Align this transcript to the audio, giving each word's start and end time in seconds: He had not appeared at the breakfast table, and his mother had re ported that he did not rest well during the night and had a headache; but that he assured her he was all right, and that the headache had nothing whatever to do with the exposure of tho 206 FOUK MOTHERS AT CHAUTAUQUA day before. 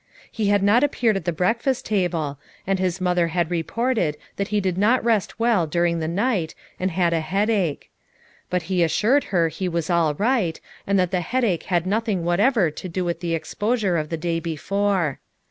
He 0.31 0.47
had 0.47 0.63
not 0.63 0.83
appeared 0.83 1.15
at 1.15 1.25
the 1.25 1.31
breakfast 1.31 1.85
table, 1.85 2.39
and 2.65 2.79
his 2.79 2.99
mother 2.99 3.27
had 3.27 3.51
re 3.51 3.61
ported 3.61 4.17
that 4.37 4.47
he 4.47 4.59
did 4.59 4.75
not 4.75 5.03
rest 5.05 5.39
well 5.39 5.67
during 5.67 5.99
the 5.99 6.07
night 6.07 6.55
and 6.79 6.89
had 6.89 7.13
a 7.13 7.19
headache; 7.19 7.91
but 8.49 8.63
that 8.63 8.67
he 8.69 8.81
assured 8.81 9.25
her 9.25 9.49
he 9.49 9.69
was 9.69 9.91
all 9.91 10.15
right, 10.15 10.59
and 10.87 10.97
that 10.97 11.11
the 11.11 11.21
headache 11.21 11.65
had 11.69 11.85
nothing 11.85 12.23
whatever 12.25 12.71
to 12.71 12.89
do 12.89 13.05
with 13.05 13.19
the 13.19 13.35
exposure 13.35 13.95
of 13.95 14.09
tho 14.09 14.15
206 14.17 14.19
FOUK 14.19 14.21
MOTHERS 14.25 14.39
AT 14.41 14.69
CHAUTAUQUA 14.71 15.01
day 15.01 15.19
before. 15.19 15.19